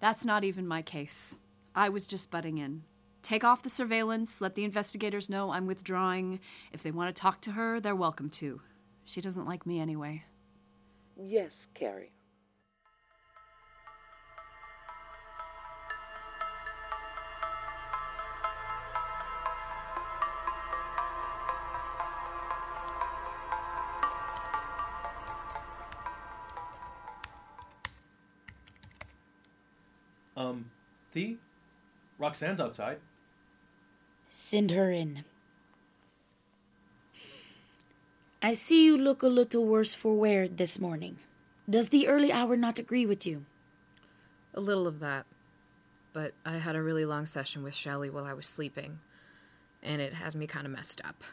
[0.00, 1.40] That's not even my case.
[1.74, 2.82] I was just butting in.
[3.22, 6.38] Take off the surveillance, let the investigators know I'm withdrawing.
[6.72, 8.60] If they want to talk to her, they're welcome to.
[9.04, 10.24] She doesn't like me anyway.
[11.20, 12.12] Yes, Carrie.
[31.16, 31.38] Thee?
[32.18, 32.98] Roxanne's outside.
[34.28, 35.24] Send her in.
[38.42, 41.18] I see you look a little worse for wear this morning.
[41.68, 43.46] Does the early hour not agree with you?
[44.52, 45.24] A little of that.
[46.12, 48.98] But I had a really long session with Shelley while I was sleeping,
[49.82, 51.24] and it has me kind of messed up.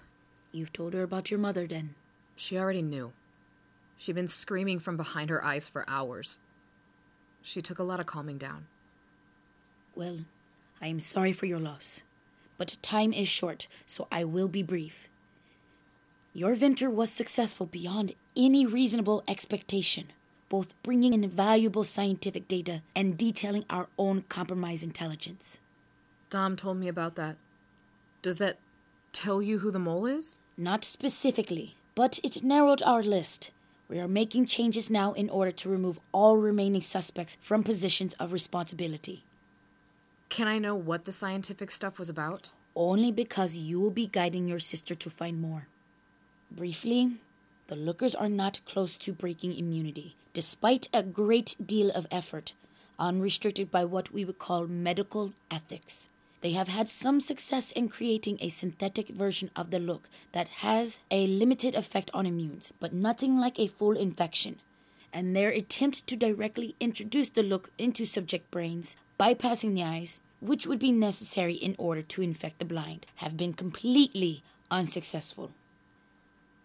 [0.54, 1.96] You've told her about your mother then?
[2.38, 3.12] She already knew.
[3.98, 6.40] She'd been screaming from behind her eyes for hours.
[7.42, 8.68] She took a lot of calming down.
[9.96, 10.20] Well,
[10.82, 12.04] I am sorry for your loss,
[12.58, 15.08] but time is short, so I will be brief.
[16.34, 20.08] Your venture was successful beyond any reasonable expectation,
[20.50, 25.60] both bringing in valuable scientific data and detailing our own compromised intelligence.
[26.32, 27.36] Dom told me about that.
[28.24, 28.58] Does that
[29.12, 30.38] tell you who the mole is?
[30.58, 33.52] Not specifically, but it narrowed our list.
[33.88, 38.34] We are making changes now in order to remove all remaining suspects from positions of
[38.34, 39.24] responsibility.
[40.34, 42.54] Can I know what the scientific stuff was about?
[42.76, 45.68] Only because you will be guiding your sister to find more.
[46.50, 47.18] Briefly,
[47.68, 52.54] the lookers are not close to breaking immunity, despite a great deal of effort,
[52.98, 56.10] unrestricted by what we would call medical ethics.
[56.42, 61.00] They have had some success in creating a synthetic version of the look that has
[61.12, 64.56] a limited effect on immunes, but nothing like a full infection.
[65.14, 70.68] And their attempt to directly introduce the look into subject brains, bypassing the eyes, which
[70.68, 75.52] would be necessary in order to infect the blind, have been completely unsuccessful.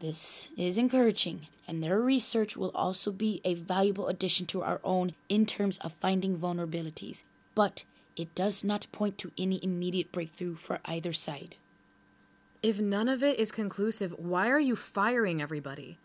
[0.01, 5.15] This is encouraging, and their research will also be a valuable addition to our own
[5.29, 7.85] in terms of finding vulnerabilities, but
[8.17, 11.57] it does not point to any immediate breakthrough for either side.
[12.63, 15.99] If none of it is conclusive, why are you firing everybody?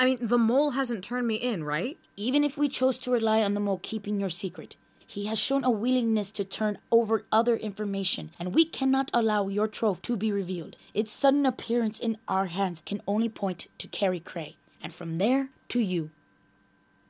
[0.00, 1.96] I mean, the mole hasn't turned me in, right?
[2.16, 4.74] Even if we chose to rely on the mole keeping your secret,
[5.14, 9.68] he has shown a willingness to turn over other information, and we cannot allow your
[9.68, 10.74] trove to be revealed.
[10.92, 15.50] Its sudden appearance in our hands can only point to Carrie Cray, and from there
[15.68, 16.10] to you.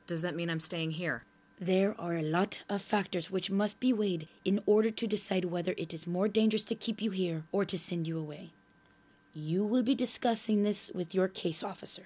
[0.05, 1.23] Does that mean I'm staying here?
[1.59, 5.73] There are a lot of factors which must be weighed in order to decide whether
[5.75, 8.51] it is more dangerous to keep you here or to send you away.
[9.33, 12.03] You will be discussing this with your case officer.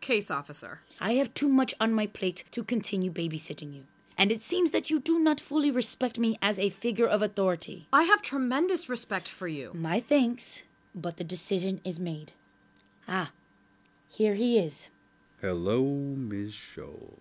[0.00, 0.82] Case officer.
[1.00, 3.84] I have too much on my plate to continue babysitting you.
[4.22, 7.88] And it seems that you do not fully respect me as a figure of authority.
[7.92, 9.72] I have tremendous respect for you.
[9.74, 10.62] My thanks,
[10.94, 12.30] but the decision is made.
[13.08, 13.32] Ah,
[14.08, 14.90] here he is.
[15.40, 17.18] Hello, Miss Scholl.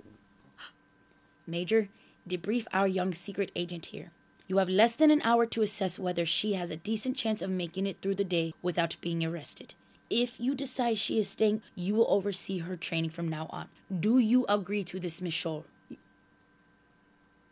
[1.47, 1.89] Major,
[2.29, 4.11] debrief our young secret agent here.
[4.47, 7.49] You have less than an hour to assess whether she has a decent chance of
[7.49, 9.73] making it through the day without being arrested.
[10.11, 13.69] If you decide she is staying, you will oversee her training from now on.
[13.89, 15.63] Do you agree to this, Miss Scholl?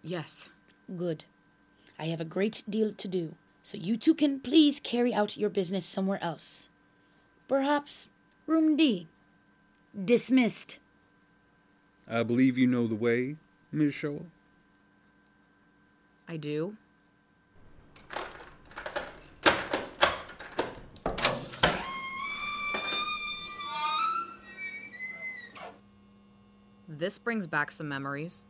[0.04, 0.50] Yes.
[0.96, 1.26] Good.
[2.00, 5.50] I have a great deal to do, so you two can please carry out your
[5.50, 6.70] business somewhere else.
[7.48, 8.10] Perhaps
[8.48, 9.08] room D.
[10.06, 10.80] Dismissed.
[12.08, 13.36] I believe you know the way,
[13.72, 14.26] Miss Scholl.
[16.28, 16.78] I do.
[26.88, 28.44] This brings back some memories.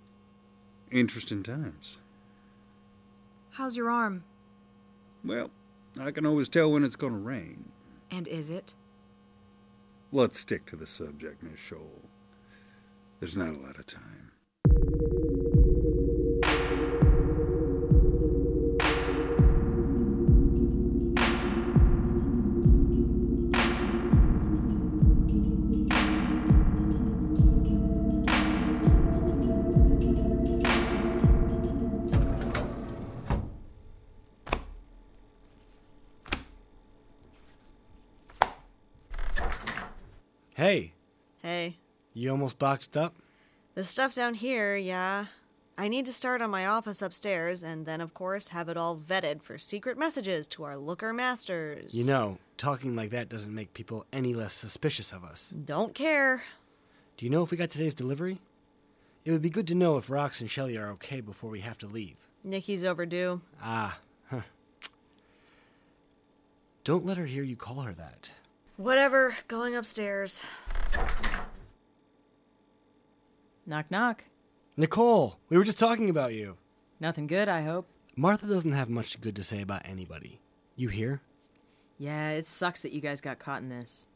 [0.91, 1.97] Interesting times.
[3.51, 4.23] How's your arm?
[5.23, 5.51] Well,
[5.99, 7.71] I can always tell when it's going to rain.
[8.09, 8.73] And is it?
[10.11, 12.07] Let's stick to the subject, Miss Scholl.
[13.19, 14.31] There's not a lot of time.
[40.59, 40.91] Hey,
[41.41, 41.77] Hey,
[42.13, 43.15] you almost boxed up?
[43.75, 45.27] the stuff down here, yeah.
[45.77, 48.97] I need to start on my office upstairs and then, of course, have it all
[48.97, 51.95] vetted for secret messages to our looker masters.
[51.95, 55.53] You know, talking like that doesn't make people any less suspicious of us.
[55.63, 56.43] Don't care.
[57.15, 58.41] Do you know if we got today's delivery?
[59.23, 61.77] It would be good to know if Rox and Shelley are okay before we have
[61.77, 62.17] to leave.
[62.43, 63.39] Nikki's overdue.
[63.63, 64.41] Ah, huh.
[66.83, 68.31] Don't let her hear you call her that.
[68.79, 70.41] Whatever, going upstairs.
[73.65, 74.23] Knock, knock.
[74.77, 76.55] Nicole, we were just talking about you.
[76.97, 77.89] Nothing good, I hope.
[78.15, 80.39] Martha doesn't have much good to say about anybody.
[80.77, 81.19] You hear?
[81.97, 84.07] Yeah, it sucks that you guys got caught in this.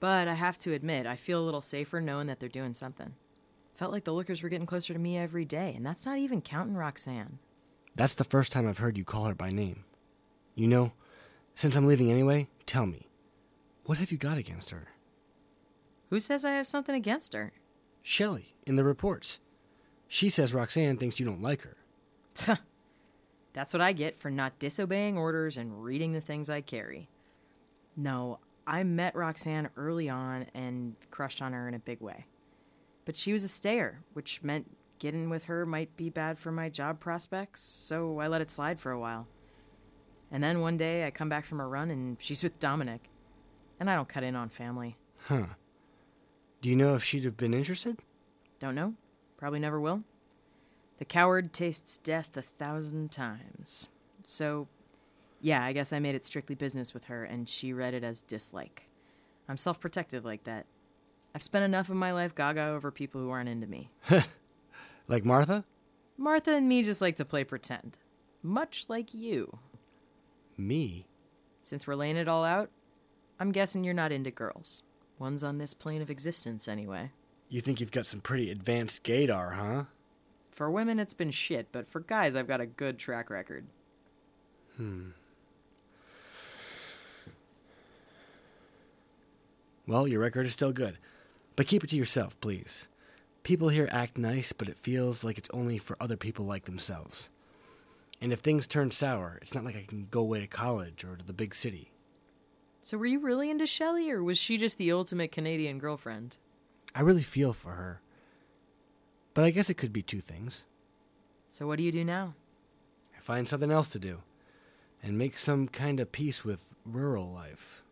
[0.00, 3.14] But I have to admit, I feel a little safer knowing that they're doing something.
[3.74, 6.42] Felt like the lookers were getting closer to me every day, and that's not even
[6.42, 7.38] counting Roxanne.
[7.96, 9.84] That's the first time I've heard you call her by name.
[10.54, 10.92] You know,
[11.54, 13.08] since I'm leaving anyway, tell me,
[13.86, 14.88] what have you got against her?
[16.10, 17.52] Who says I have something against her?
[18.02, 19.40] Shelley, in the reports.
[20.08, 22.58] She says Roxanne thinks you don't like her.
[23.52, 27.08] That's what I get for not disobeying orders and reading the things I carry.
[27.96, 32.26] No, I met Roxanne early on and crushed on her in a big way.
[33.04, 36.68] But she was a stayer, which meant getting with her might be bad for my
[36.68, 39.26] job prospects, so I let it slide for a while.
[40.32, 43.02] And then one day I come back from a run and she's with Dominic.
[43.80, 44.96] And I don't cut in on family.
[45.26, 45.46] Huh.
[46.60, 47.98] Do you know if she'd have been interested?
[48.58, 48.94] Don't know.
[49.36, 50.02] Probably never will.
[50.98, 53.88] The coward tastes death a thousand times.
[54.22, 54.68] So,
[55.40, 58.22] yeah, I guess I made it strictly business with her, and she read it as
[58.22, 58.88] dislike.
[59.48, 60.66] I'm self protective like that.
[61.34, 63.90] I've spent enough of my life gaga over people who aren't into me.
[65.06, 65.64] Like Martha?
[66.16, 67.98] Martha and me just like to play pretend.
[68.42, 69.58] Much like you.
[70.56, 71.06] Me?
[71.62, 72.70] Since we're laying it all out,
[73.38, 74.82] I'm guessing you're not into girls.
[75.18, 77.10] One's on this plane of existence, anyway.
[77.48, 79.84] You think you've got some pretty advanced gaydar, huh?
[80.50, 83.66] For women, it's been shit, but for guys, I've got a good track record.
[84.76, 85.10] Hmm.
[89.86, 90.98] Well, your record is still good.
[91.56, 92.88] But keep it to yourself, please.
[93.42, 97.28] People here act nice, but it feels like it's only for other people like themselves.
[98.20, 101.16] And if things turn sour, it's not like I can go away to college or
[101.16, 101.90] to the big city.
[102.84, 106.36] So, were you really into Shelley, or was she just the ultimate Canadian girlfriend?
[106.94, 108.02] I really feel for her.
[109.32, 110.64] But I guess it could be two things.
[111.48, 112.34] So, what do you do now?
[113.16, 114.18] I find something else to do
[115.02, 117.82] and make some kind of peace with rural life.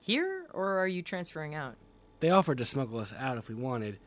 [0.00, 1.76] Here, or are you transferring out?
[2.18, 4.00] They offered to smuggle us out if we wanted.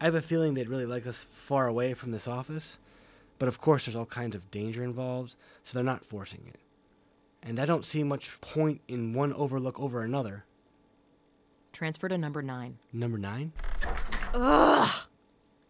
[0.00, 2.78] I have a feeling they'd really like us far away from this office,
[3.38, 6.60] but of course there's all kinds of danger involved, so they're not forcing it.
[7.46, 10.44] And I don't see much point in one overlook over another.
[11.72, 12.78] Transfer to number nine.
[12.92, 13.52] Number nine?
[14.34, 15.08] Ugh!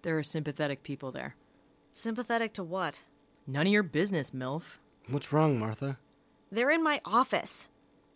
[0.01, 1.37] There are sympathetic people there.
[1.93, 3.05] Sympathetic to what?
[3.47, 4.79] None of your business, MILF.
[5.09, 5.99] What's wrong, Martha?
[6.51, 7.69] They're in my office.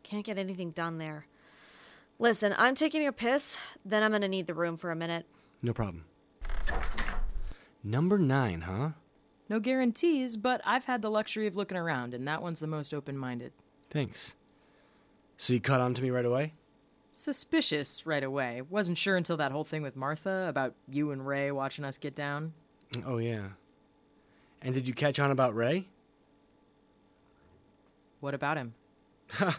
[0.05, 1.27] Can't get anything done there.
[2.19, 5.27] Listen, I'm taking a piss, then I'm gonna need the room for a minute.
[5.63, 6.05] No problem.
[7.85, 8.91] Number nine, huh?
[9.51, 12.95] No guarantees, but I've had the luxury of looking around, and that one's the most
[12.95, 13.53] open minded.
[13.91, 14.35] Thanks.
[15.37, 16.55] So you caught on to me right away?
[17.13, 18.63] Suspicious right away.
[18.63, 22.15] Wasn't sure until that whole thing with Martha about you and Ray watching us get
[22.15, 22.53] down.
[23.05, 23.49] Oh, yeah.
[24.63, 25.89] And did you catch on about Ray?
[28.21, 28.75] What about him?
[29.33, 29.59] Ha!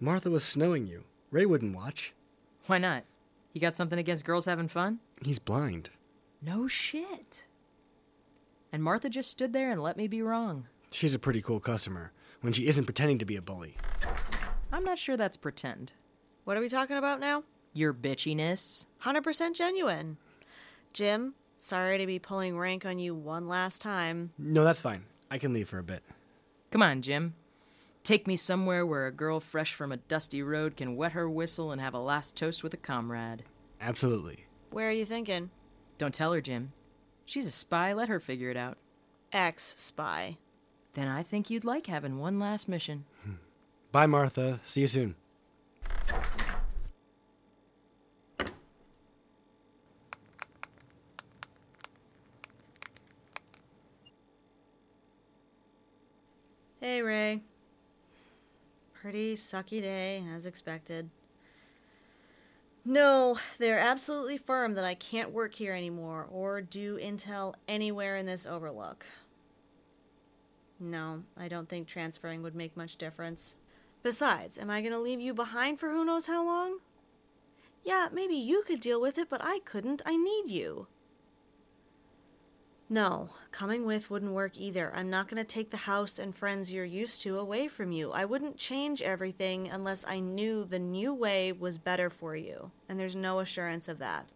[0.00, 1.04] Martha was snowing you.
[1.30, 2.14] Ray wouldn't watch.
[2.66, 3.04] Why not?
[3.52, 5.00] You got something against girls having fun?
[5.20, 5.90] He's blind.
[6.40, 7.44] No shit.
[8.72, 10.66] And Martha just stood there and let me be wrong.
[10.90, 13.76] She's a pretty cool customer when she isn't pretending to be a bully.
[14.72, 15.92] I'm not sure that's pretend.
[16.44, 17.44] What are we talking about now?
[17.74, 18.86] Your bitchiness.
[19.04, 20.16] 100% genuine.
[20.92, 24.32] Jim, sorry to be pulling rank on you one last time.
[24.38, 25.04] No, that's fine.
[25.30, 26.02] I can leave for a bit.
[26.70, 27.34] Come on, Jim.
[28.02, 31.70] Take me somewhere where a girl fresh from a dusty road can wet her whistle
[31.70, 33.44] and have a last toast with a comrade.
[33.80, 34.46] Absolutely.
[34.70, 35.50] Where are you thinking?
[35.98, 36.72] Don't tell her, Jim.
[37.32, 38.76] She's a spy, let her figure it out.
[39.32, 40.36] Ex spy.
[40.92, 43.06] Then I think you'd like having one last mission.
[43.24, 43.36] Hmm.
[43.90, 44.60] Bye, Martha.
[44.66, 45.14] See you soon.
[56.82, 57.40] Hey, Ray.
[58.92, 61.08] Pretty sucky day, as expected.
[62.84, 68.26] No, they're absolutely firm that I can't work here anymore or do intel anywhere in
[68.26, 69.06] this overlook.
[70.80, 73.54] No, I don't think transferring would make much difference.
[74.02, 76.78] Besides, am I going to leave you behind for who knows how long?
[77.84, 80.02] Yeah, maybe you could deal with it, but I couldn't.
[80.04, 80.88] I need you.
[82.92, 84.92] No, coming with wouldn't work either.
[84.94, 88.12] I'm not going to take the house and friends you're used to away from you.
[88.12, 93.00] I wouldn't change everything unless I knew the new way was better for you, and
[93.00, 94.28] there's no assurance of that.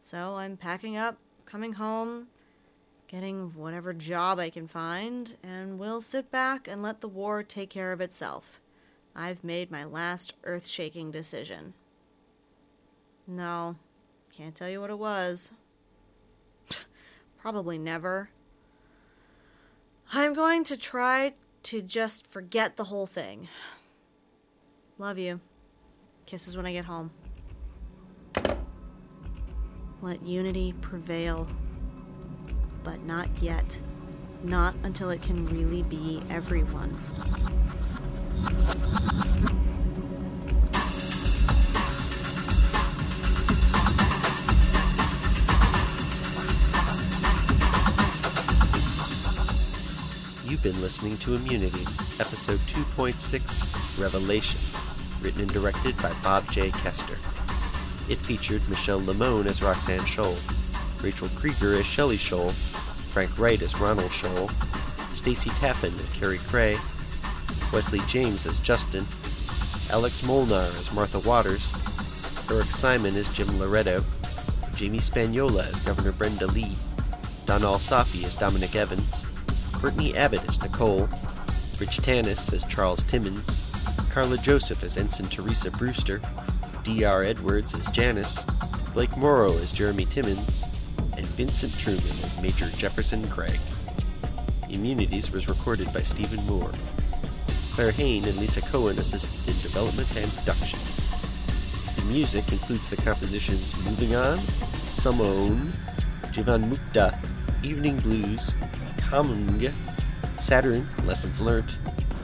[0.00, 2.28] So I'm packing up, coming home,
[3.06, 7.68] getting whatever job I can find, and we'll sit back and let the war take
[7.68, 8.60] care of itself.
[9.14, 11.74] I've made my last earth shaking decision.
[13.26, 13.76] No,
[14.32, 15.52] can't tell you what it was.
[17.44, 18.30] Probably never.
[20.14, 21.34] I'm going to try
[21.64, 23.48] to just forget the whole thing.
[24.96, 25.40] Love you.
[26.24, 27.10] Kisses when I get home.
[30.00, 31.46] Let unity prevail.
[32.82, 33.78] But not yet.
[34.42, 36.98] Not until it can really be everyone.
[50.64, 54.58] Been listening to Immunities, Episode 2.6 Revelation,
[55.20, 56.70] written and directed by Bob J.
[56.70, 57.18] Kester.
[58.08, 60.38] It featured Michelle Limone as Roxanne Scholl,
[61.02, 62.50] Rachel Krieger as Shelley Scholl,
[63.12, 64.50] Frank Wright as Ronald Scholl,
[65.14, 66.78] Stacy Tappan as Carrie Cray,
[67.70, 69.04] Wesley James as Justin,
[69.90, 71.74] Alex Molnar as Martha Waters,
[72.50, 74.02] Eric Simon as Jim Loretto,
[74.74, 76.74] Jamie Spaniola as Governor Brenda Lee,
[77.44, 79.28] Don Alsafi as Dominic Evans,
[79.84, 81.06] Courtney Abbott as Nicole,
[81.78, 83.70] Rich Tanis as Charles Timmons,
[84.08, 86.22] Carla Joseph as Ensign Teresa Brewster,
[86.84, 87.22] D.R.
[87.22, 88.46] Edwards as Janice,
[88.94, 90.64] Blake Morrow as Jeremy Timmons,
[91.18, 93.60] and Vincent Truman as Major Jefferson Craig.
[94.70, 96.72] Immunities was recorded by Stephen Moore.
[97.72, 100.78] Claire Hain and Lisa Cohen assisted in development and production.
[101.94, 104.38] The music includes the compositions Moving On,
[104.88, 105.76] Samone,
[106.32, 107.22] Jivan Mukta,
[107.62, 108.54] Evening Blues,
[109.14, 109.72] Kamung,
[110.40, 111.78] Saturn, Lessons Learnt,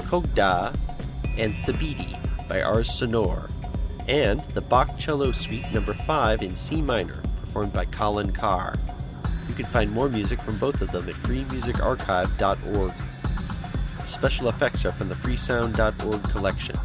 [0.09, 0.75] Kogda,
[1.39, 2.19] and Thabidi
[2.49, 3.49] by Ars Sonor,
[4.09, 8.75] and the Bach Cello Suite Number 5 in C minor, performed by Colin Carr.
[9.47, 12.93] You can find more music from both of them at freemusicarchive.org.
[14.05, 16.77] Special effects are from the freesound.org collection.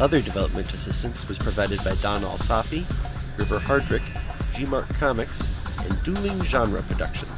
[0.00, 2.84] Other development assistance was provided by Don Alsafi,
[3.38, 4.02] River Hardrick,
[4.52, 7.35] G Mark Comics, and Dueling Genre Productions,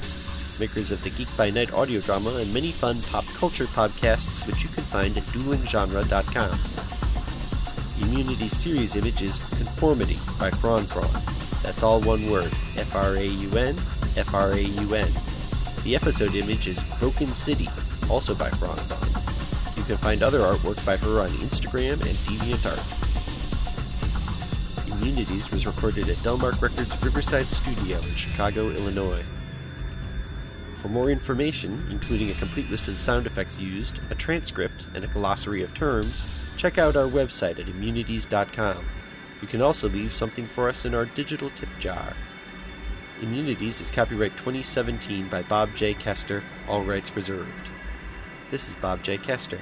[0.59, 4.63] makers of the Geek by Night audio drama and many fun pop culture podcasts, which
[4.63, 6.59] you can find at duelinggenre.com.
[8.01, 10.87] Immunity's series image is Conformity by Fraun.
[11.63, 13.77] That's all one word F R A U N,
[14.17, 15.13] F R A U N.
[15.85, 17.69] The episode image is Broken City,
[18.09, 18.79] also by Fraun.
[19.77, 22.83] You can find other artwork by her on Instagram and DeviantArt.
[24.93, 29.25] Immunities was recorded at Delmark Records Riverside Studio in Chicago, Illinois.
[30.81, 35.03] For more information, including a complete list of the sound effects used, a transcript, and
[35.03, 38.85] a glossary of terms, check out our website at immunities.com.
[39.43, 42.15] You can also leave something for us in our digital tip jar.
[43.21, 45.95] Immunities is copyright 2017 by Bob J.
[45.95, 47.69] Kester, all rights reserved.
[48.53, 49.19] This is Bob J.
[49.19, 49.61] Kester.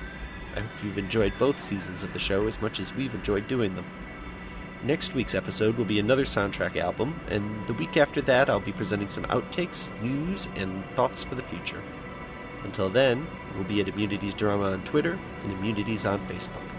[0.55, 3.75] I hope you've enjoyed both seasons of the show as much as we've enjoyed doing
[3.75, 3.87] them.
[4.83, 8.73] Next week's episode will be another soundtrack album, and the week after that, I'll be
[8.73, 11.83] presenting some outtakes, news, and thoughts for the future.
[12.63, 16.76] Until then, we'll be at Immunities Drama on Twitter and Immunities on Facebook.